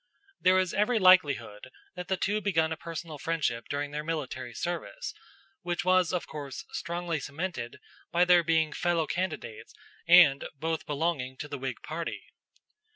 [0.39, 4.51] There is every likelihood that the two had begun a personal friendship during their military
[4.55, 5.13] service,
[5.61, 7.79] which was of course strongly cemented
[8.11, 9.75] by their being fellow candidates
[10.07, 12.33] and both belonging to the Whig party.